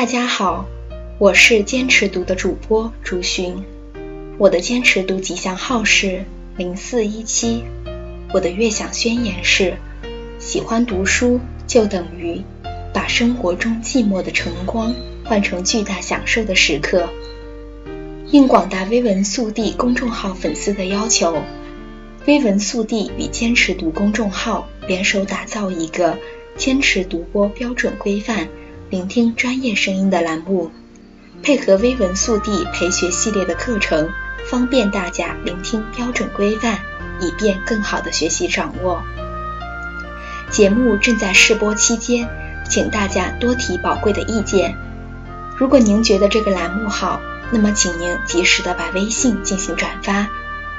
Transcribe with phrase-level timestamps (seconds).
[0.00, 0.64] 大家好，
[1.18, 3.62] 我是坚持读的主播朱寻，
[4.38, 6.24] 我的坚持读吉祥号是
[6.56, 7.64] 零四一七，
[8.32, 9.76] 我的悦享宣言是：
[10.38, 12.40] 喜欢读书就等于
[12.94, 14.94] 把生活中寂寞的晨光
[15.26, 17.10] 换成巨大享受的时刻。
[18.30, 21.42] 应广大微文速递公众号粉丝的要求，
[22.26, 26.16] 微文速递与坚持读公众号联手打造一个
[26.56, 28.48] 坚持读播标准规范。
[28.90, 30.72] 聆听专业声音的栏目，
[31.44, 34.08] 配合微文速递陪学系列的课程，
[34.50, 36.80] 方便大家聆听标准规范，
[37.20, 39.00] 以便更好的学习掌握。
[40.50, 42.28] 节目正在试播期间，
[42.68, 44.74] 请大家多提宝贵的意见。
[45.56, 47.20] 如果您觉得这个栏目好，
[47.52, 50.26] 那么请您及时的把微信进行转发，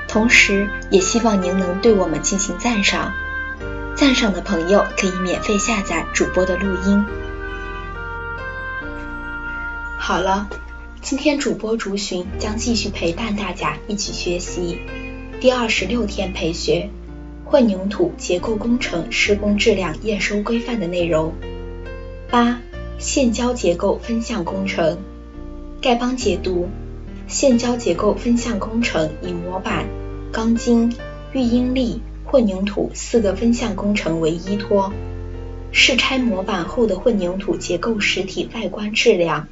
[0.09, 3.13] 同时也希望您能对我们进行赞赏。
[3.95, 7.05] 赞赏的朋友可以免费下载主播的录音。
[10.04, 10.49] 好了，
[10.99, 14.80] 今天主播竹寻将继续陪伴大家一起学习
[15.40, 16.90] 第二十六天培学
[17.46, 21.35] 混凝土结构工程施工质量验收规范的内容。
[22.32, 22.60] 八、
[22.98, 24.98] 现浇结构分项工程
[25.84, 26.68] 丐帮解读：
[27.27, 29.86] 现浇结构分项工程以模板、
[30.32, 30.91] 钢筋、
[31.32, 34.91] 预应力、混凝土四个分项工程为依托，
[35.71, 39.48] 试拆模板后的混凝土结构实体外观质量。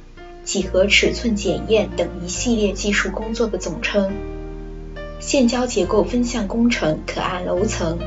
[0.50, 4.12] 几何尺寸检验等一系列技术工作的总称。
[5.20, 8.00] 线胶结构分项工程可按楼层、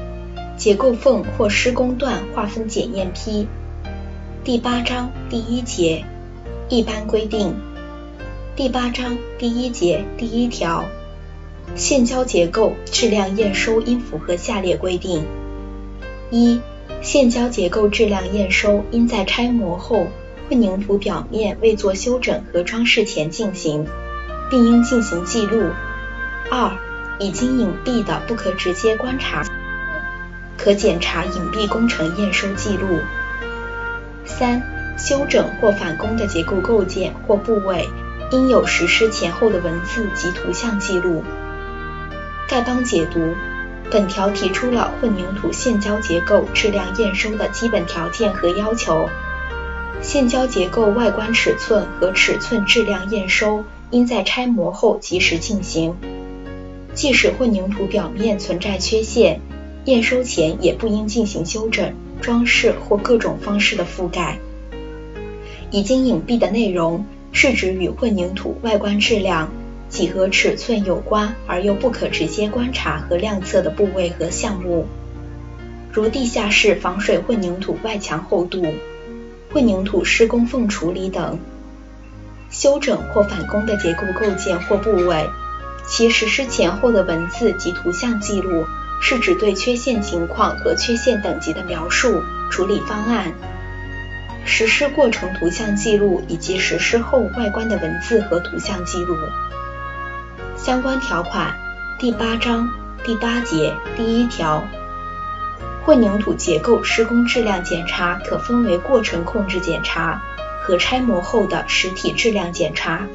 [0.57, 3.47] 结构缝或施工段划分检验批。
[4.43, 6.03] 第八章第一节
[6.67, 7.55] 一般规定。
[8.57, 10.83] 第八章第一节第一条，
[11.75, 15.23] 线胶结构质量验收应符合下列规定：
[16.29, 16.59] 一、
[17.01, 20.07] 线胶结构质量验收应在拆模后。
[20.53, 23.87] 混凝土表面未做修整和装饰前进行，
[24.51, 25.71] 并应进行记录。
[26.51, 26.77] 二、
[27.17, 29.41] 已经隐蔽的不可直接观察，
[30.55, 32.99] 可检查隐蔽工程验收记录。
[34.25, 34.61] 三、
[34.95, 37.89] 修整或返工的结构构件或部位，
[38.29, 41.23] 应有实施前后的文字及图像记录。
[42.47, 43.33] 丐帮解读：
[43.89, 49.09] 本条提出了混凝土现浇结构质量验收的基本条件和要求。
[50.03, 55.95] 现胶结构外观尺寸和尺寸质量验收应在拆模后及时进行，
[56.93, 59.39] 即使混凝土表面存在缺陷，
[59.85, 64.39] 验收前也不应进行修整、装饰或各种方式的覆盖。
[65.71, 69.51] 已经隐蔽的内容是指与混凝土外观质量、
[69.87, 74.85] 几何尺寸有关而又不可直接观察和量测的部位和项目，
[75.93, 78.65] 如地下室防水混凝土外墙厚度。
[79.53, 81.39] 混凝土施工缝处理等
[82.49, 85.29] 修整或返工的结构构件或部位，
[85.87, 88.65] 其实施前后的文字及图像记录，
[88.99, 93.33] 是指对缺陷情况和缺陷等级的描述、处理方案、
[94.43, 99.15] 实施过程图像记录以及实施后外观的文字和图像记录。
[100.57, 101.55] 相关条款：
[101.99, 102.69] 第八章
[103.03, 104.63] 第八节第一条。
[105.85, 110.21] 混凝土结构施工质量检查可分为过程控制检查
[110.61, 113.05] 和拆模后的实体质量检查。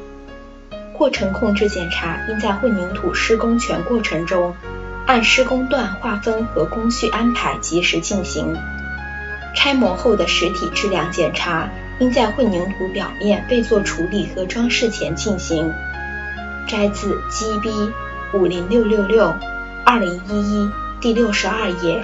[0.93, 4.53] 过程控制检查应在混凝土施工全过程中，
[5.07, 8.55] 按施工段划分和工序安排及时进行。
[9.55, 11.69] 拆模后的实体质量检查
[11.99, 15.73] 应在混凝土表面未做处理和装饰前进行。
[16.67, 17.91] 摘自 GB
[18.33, 19.33] 五零六六六
[19.83, 20.69] 二零一一
[21.01, 22.03] 第六十二页。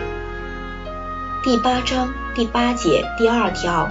[1.45, 3.87] 第八章第八节第二条，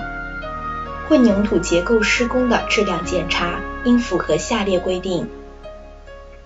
[1.06, 5.28] 混凝土结构施工的质量检查应符合下列规定：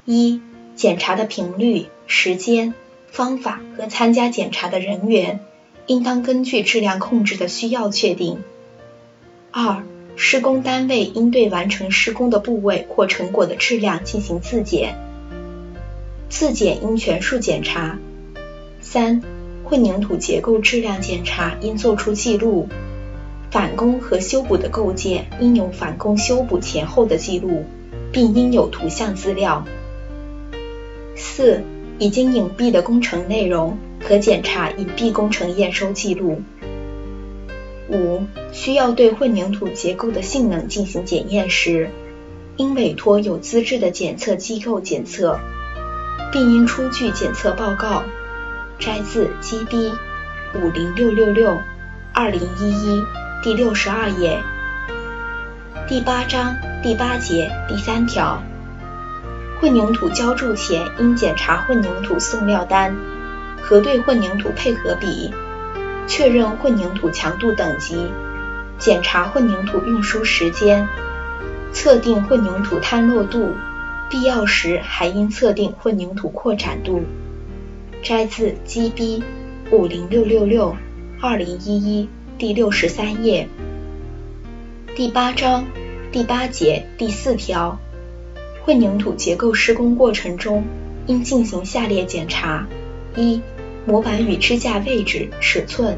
[0.04, 0.42] 一、
[0.76, 2.74] 检查的频率、时间、
[3.10, 5.40] 方法和参加检查的人员，
[5.86, 8.36] 应当根据质量控制的需要确定；
[9.50, 9.84] 二、
[10.14, 14.98] 施工单位应对完成施工的部位或成果的质量进行自检，
[16.28, 17.96] 自检应全数检查；
[18.82, 19.22] 三、
[19.68, 22.68] 混凝土结构质量检查应作出记录，
[23.50, 27.66] 返工和修补的构件应有返工修补前后的记录，
[28.10, 29.66] 并应有图像资料。
[31.14, 31.62] 四、
[31.98, 36.40] 已经隐蔽的工程内容可检查隐蔽工程验收记录。
[37.90, 38.22] 五、
[38.52, 41.90] 需要对混凝土结构的性能进行检验时，
[42.56, 45.38] 应委托有资质的检测机构检测，
[46.32, 48.04] 并应出具检测报告。
[48.78, 49.92] 摘自 GB
[50.54, 51.58] 五零六六六
[52.14, 53.04] 二零一一
[53.42, 54.40] 第六十二页。
[55.88, 58.40] 第八章第八节第三条，
[59.60, 62.96] 混凝土浇筑前应检查混凝土送料单，
[63.60, 65.34] 核对混凝土配合比，
[66.06, 68.12] 确认混凝土强度等级，
[68.78, 70.86] 检查混凝土运输时间，
[71.72, 73.56] 测定混凝土坍落度，
[74.08, 77.02] 必要时还应测定混凝土扩展度。
[78.02, 79.22] 摘自 GB
[79.72, 80.76] 五零六六六
[81.20, 82.08] 二零一一
[82.38, 83.48] 第六十三页。
[84.94, 85.66] 第八章
[86.12, 87.78] 第八节第四条，
[88.64, 90.64] 混凝土结构施工过程中
[91.06, 92.66] 应进行下列检查：
[93.16, 93.42] 一、
[93.84, 95.96] 模板与支架位置、尺寸；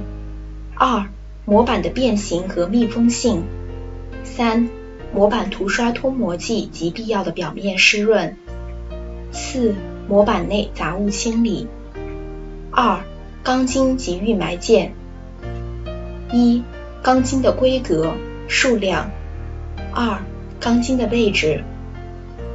[0.75, 1.07] 二、
[1.45, 3.43] 模板的变形和密封性；
[4.25, 4.69] 三、
[5.15, 8.35] 模板涂刷脱模剂及必要的表面湿润；
[9.31, 9.75] 四、
[10.09, 11.67] 模板内杂物清理；
[12.71, 13.01] 二、
[13.43, 14.91] 钢筋及预埋件；
[16.33, 16.63] 一、
[17.03, 18.13] 钢筋的规格。
[18.53, 19.13] 数量，
[19.95, 20.19] 二、
[20.59, 21.63] 钢筋的位置，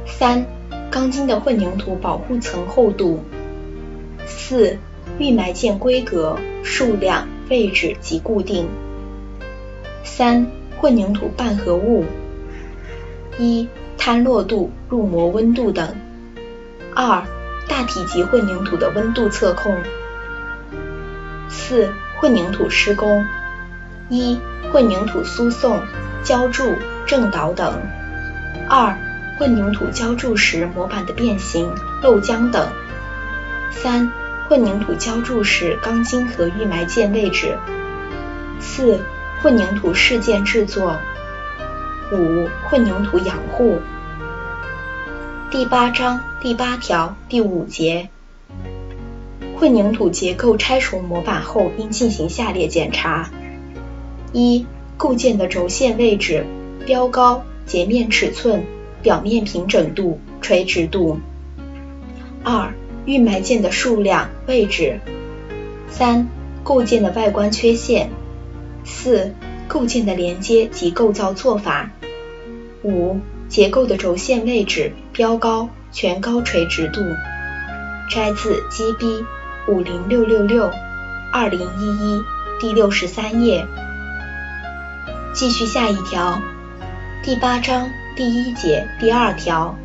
[0.04, 0.44] 三、
[0.90, 3.20] 钢筋的混凝土保护层厚度，
[4.26, 4.76] 四、
[5.18, 8.68] 预埋件规格、数量、位置及固定，
[10.04, 10.48] 三、
[10.78, 12.04] 混凝土拌合物，
[13.38, 13.66] 一、
[13.96, 15.96] 坍落度、入模温度等，
[16.94, 17.24] 二、
[17.70, 19.74] 大体积混凝土的温度测控，
[21.48, 23.26] 四、混凝土施工，
[24.08, 24.38] 一。
[24.72, 25.80] 混凝土输送、
[26.24, 26.74] 浇筑、
[27.06, 27.72] 正导等；
[28.68, 28.98] 二、
[29.38, 31.72] 混凝土浇筑时模板的变形、
[32.02, 32.66] 漏浆等；
[33.70, 34.10] 三、
[34.48, 37.54] 混凝土浇筑时钢筋和预埋件位置；
[38.60, 39.00] 四、
[39.40, 40.96] 混凝土事件制作；
[42.12, 43.80] 五、混凝土养护。
[45.48, 48.10] 第八章第八条第五节，
[49.58, 53.30] 混凝土结构拆除模板后应进行下列检查。
[54.32, 54.66] 一、
[54.98, 56.44] 构件的轴线位置、
[56.84, 58.64] 标高、截面尺寸、
[59.02, 61.20] 表面平整度、垂直度。
[62.42, 62.74] 二、
[63.06, 65.00] 预埋件的数量、位置。
[65.88, 66.28] 三、
[66.62, 68.10] 构件的外观缺陷。
[68.84, 69.32] 四、
[69.68, 71.90] 构件的连接及构造做法。
[72.82, 77.00] 五、结构的轴线位置、标高、全高垂直度。
[78.10, 79.24] 摘自 GB
[79.68, 80.70] 五零六六六
[81.32, 82.22] 二零一一
[82.60, 83.66] 第六十三页。
[85.34, 86.40] 继续下一条，
[87.22, 89.76] 第八章第一节第二条，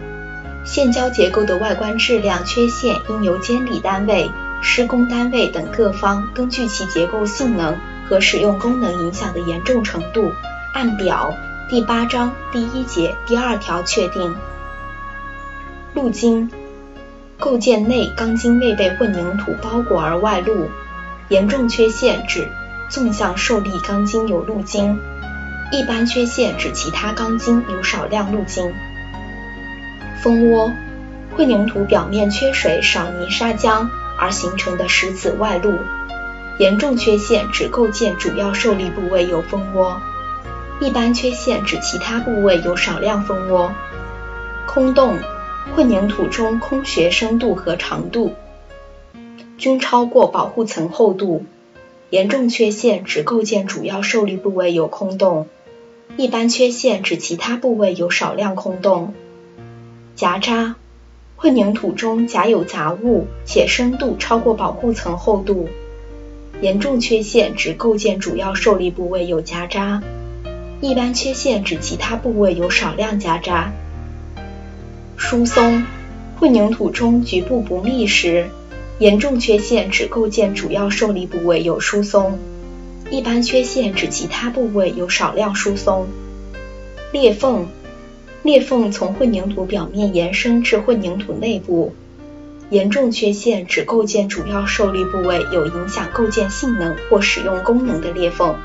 [0.64, 4.30] 现浇结构的外观质量缺陷应由监理单位、
[4.62, 7.76] 施工单位等各方根据其结构性能
[8.08, 10.32] 和使用功能影响的严重程度，
[10.74, 11.34] 按表
[11.70, 14.36] 第八章第一节第二条确定。
[15.94, 16.50] 露筋，
[17.42, 20.70] 构件内钢筋未被混凝土包裹而外露，
[21.28, 22.48] 严重缺陷指
[22.88, 25.00] 纵向受力钢筋有露筋。
[25.72, 28.72] 一般缺陷指其他钢筋有少量露筋。
[30.22, 30.72] 蜂窝，
[31.36, 33.88] 混凝土表面缺水少泥砂浆
[34.20, 35.80] 而形成的石子外露。
[36.60, 40.00] 严重缺陷指构件主要受力部位有蜂窝。
[40.80, 43.74] 一般缺陷指其他部位有少量蜂窝。
[44.68, 45.18] 空洞，
[45.76, 48.34] 混凝土中空穴深度和长度
[49.58, 51.46] 均超过保护层厚度。
[52.10, 55.48] 严重缺陷指构件主要受力部位有空洞。
[56.18, 59.14] 一般缺陷指其他部位有少量空洞。
[60.14, 60.76] 夹渣，
[61.38, 65.70] 混凝土中夹有杂物且深度超过保护层厚度。
[66.60, 70.04] 严重缺陷指构件主要受力部位有夹渣。
[70.82, 73.72] 一般缺陷指其他部位有少量夹渣。
[75.22, 75.84] 疏松，
[76.40, 78.48] 混凝土中局部不密实。
[78.98, 82.40] 严重缺陷指构件主要受力部位有疏松。
[83.12, 86.08] 一般缺陷指其他部位有少量疏松。
[87.14, 87.68] 裂缝，
[88.42, 91.94] 裂缝从混凝土表面延伸至混凝土内部。
[92.72, 98.56] 严重缺陷指构件主要受力部位有影响构件性能或使用功能的裂缝。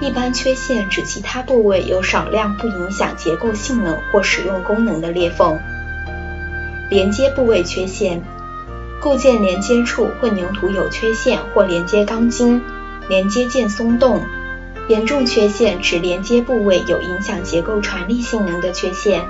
[0.00, 5.58] 一般缺陷指其他部位有少量不影响结构性能或使用功能的裂缝。
[6.88, 8.22] 连接部位缺陷，
[8.98, 12.62] 构件连接处混凝土有缺陷或连接钢筋。
[13.08, 14.22] 连接件松动，
[14.88, 19.22] 严重缺陷指连接部位有影响结构传力性能的缺陷；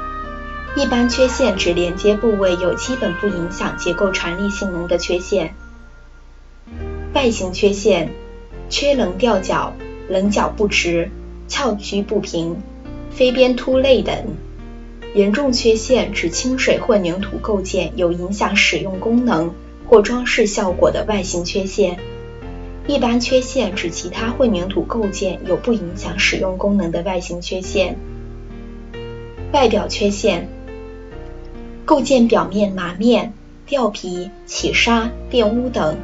[0.76, 5.54] 一般缺陷指连接部位有基本不影响结构传力性能的缺陷。
[7.14, 8.12] 外形缺陷，
[8.68, 9.72] 缺棱吊角、
[10.10, 11.10] 棱角不直、
[11.46, 12.56] 翘曲不平、
[13.10, 14.34] 飞边凸肋等。
[15.14, 19.54] 严重缺陷指清水混凝土构件有影响使用功能
[19.88, 21.98] 或装饰效果的外形缺陷。
[22.86, 27.96] 一般缺陷指其他混凝土构件有不影响使用功能的外形缺陷。
[29.52, 30.48] 外表缺陷：
[31.84, 33.32] 构件表面麻面、
[33.66, 35.96] 掉皮、起沙、变污等。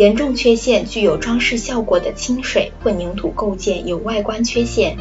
[0.00, 4.96] 严重缺陷具有装饰效果的清水混凝土构件有外观缺陷。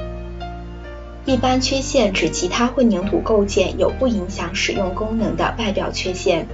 [1.23, 6.49] 一般缺陷指其他混凝土构件有不影响使用功能的外表缺陷。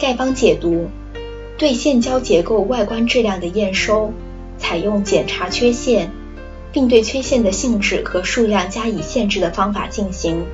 [0.00, 0.88] 丐帮解读：
[1.58, 4.10] 对现胶结构外观质量的验收，
[4.56, 6.10] 采用检查缺陷，
[6.72, 10.46] 并对缺陷的性质和数量加以限制的方法进行。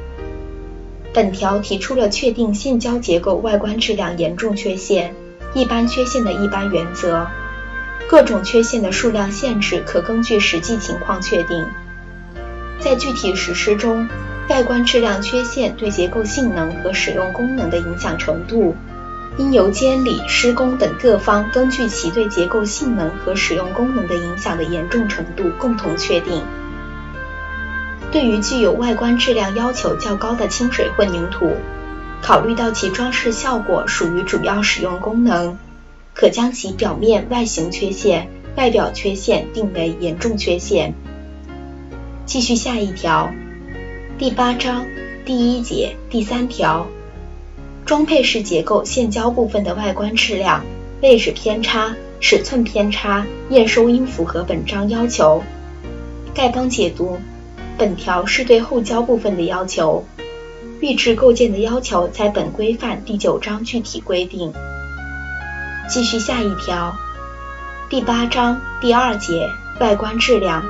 [1.15, 5.15] 本条提出了确定现胶结构外观质量严重缺陷。
[5.53, 7.27] 一般缺陷的一般原则，
[8.09, 11.67] 各种缺陷的数量限制可根据实际情况确定。
[12.79, 14.09] 在具体实施中，
[14.49, 18.77] 外观质量缺陷对结构性能和使用功能的影响程度，
[19.37, 26.43] 应由监理、施工等各方根据其对结构性能和使用功能的影响的严重程度共同确定。
[28.11, 31.53] 对于具有外观质量要求较高的清水混凝土，
[32.23, 35.57] 考虑到其装饰效果属于主要使用功能，
[36.15, 40.95] 可将其表面外形缺陷、外表缺陷定为严重缺陷。
[42.27, 43.33] 继续下一条，
[44.19, 44.87] 第八章
[45.25, 46.87] 第一节第三条，
[47.85, 50.65] 装配式结构现浇部分的外观质量、
[51.01, 55.43] 位置偏差、尺寸偏差验收应符合本章要求。
[56.35, 57.19] 丐帮解读：
[57.77, 60.05] 本条是对后浇部分的要求。
[60.81, 64.53] 预制构件的要求在本规范第九章具体规定。
[65.89, 66.97] 继续下一条，
[67.91, 70.65] 第八章第二节外观质量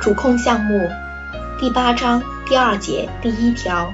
[0.00, 0.90] 主控项目。
[1.60, 3.92] 第八章第二节第一条，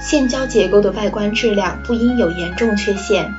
[0.00, 3.34] 现浇结构的外观质量不应有严重缺陷。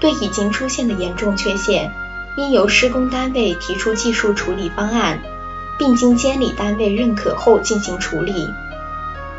[0.00, 1.92] 对已经出现的严重缺陷，
[2.38, 5.20] 应由施工单位提出技术处理方案，
[5.78, 8.48] 并经监理单位认可后进行处理。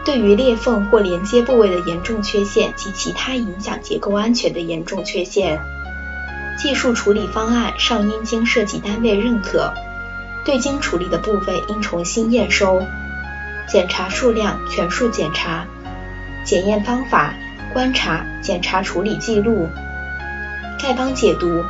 [0.08, 5.60] 对于裂缝或连接部位的严重缺陷及其他影响结构安全的严重缺陷，
[6.58, 9.74] 技术处理方案尚应经设计单位认可。
[10.46, 12.82] 对经处理的部位应重新验收。
[13.68, 15.66] 检查数量全数检查。
[16.46, 17.34] 检验方法
[17.74, 19.68] 观察、检查处理记录。
[20.80, 21.66] 丐帮解读：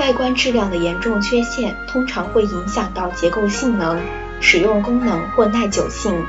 [0.00, 4.00] 外观质量的严重缺陷通常会影响到结构性能、
[4.40, 6.24] 使用功能或耐久性。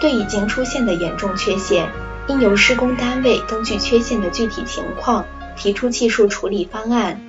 [0.00, 1.90] 对已经出现的严重缺陷，
[2.26, 5.26] 应由施工单位根据缺陷的具体情况
[5.56, 7.20] 提出技术处理方案，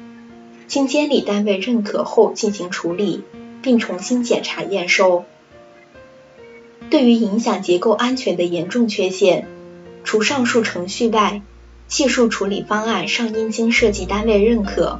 [0.68, 3.24] 经监理单位认可后进行处理，
[3.62, 5.26] 并重新检查验收。
[6.90, 9.48] 对于影响结构安全的严重缺陷，
[10.04, 11.42] 除上述程序外，
[11.88, 15.00] 技术处理方案尚应经设计单位认可。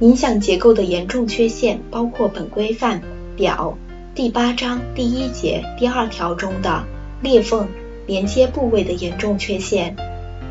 [0.00, 3.02] 影响结构的严重缺陷包括本规范
[3.36, 3.78] 表。
[4.14, 6.84] 第八章第一节第二条中的
[7.20, 7.66] 裂缝、
[8.06, 9.96] 连接部位的严重缺陷，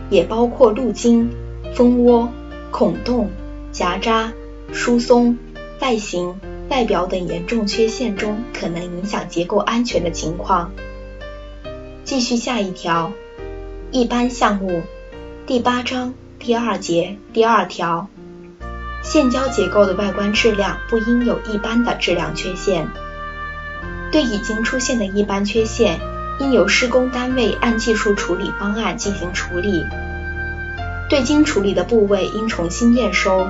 [0.10, 1.32] 也包括路径、
[1.74, 2.28] 蜂窝、
[2.72, 3.32] 孔洞、
[3.72, 4.34] 夹扎、
[4.74, 5.38] 疏松、
[5.80, 6.36] 外形、
[6.70, 10.74] 外表等严重缺陷中可能影响结构安全的情况。
[12.04, 13.14] 继续下一条，
[13.92, 14.82] 一般项目
[15.48, 18.10] 第八章第二节第二条，
[19.04, 22.90] 现浇结构的外观质量不应有一般的质量缺陷。
[24.14, 26.00] 对已经出现的一般缺陷，
[26.40, 29.84] 应由施工单位按技术处理方案进行处理。
[31.10, 33.48] 对经处理的部位应重新验收。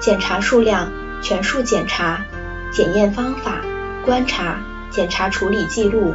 [0.00, 2.24] 检查数量全数检查。
[2.72, 3.60] 检验方法
[4.02, 4.58] 观察、
[4.90, 6.14] 检查处理记录。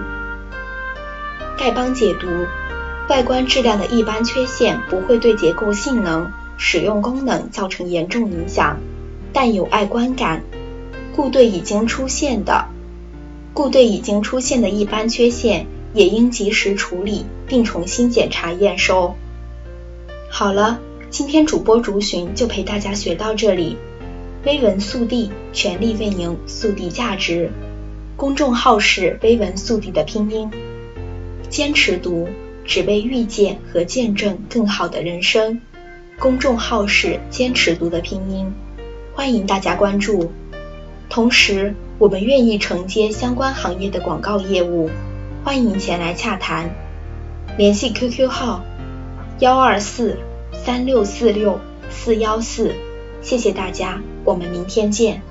[1.55, 2.27] 丐帮解读：
[3.07, 8.79] 外观质量的一般缺陷不会对结构性能、使用功能造成严重影响，
[9.31, 10.41] 但有碍观感。
[11.17, 12.67] 故对已经出现的，
[13.51, 19.15] 故对已经出现的一般缺陷，也应及时处理，并重新检查验收。
[20.29, 23.77] 好了，今天主播竹寻就陪大家学到这里。
[24.45, 27.49] 微文速递，全力为您速递价值。
[28.15, 30.51] 公众号是微文速递的拼音。
[31.49, 32.29] 坚持读，
[32.63, 35.61] 只为遇见和见证更好的人生。
[36.19, 38.53] 公众号是坚持读的拼音，
[39.15, 40.31] 欢迎大家关注。
[41.09, 44.89] 同时，我们愿意承接相关行业的广告业务，
[45.43, 46.69] 欢迎前来洽谈。
[47.57, 48.63] 联系 QQ 号：
[49.39, 50.17] 幺二四
[50.53, 51.59] 三六四六
[51.89, 52.75] 四幺四。
[53.21, 55.21] 谢谢大家，我们明天见。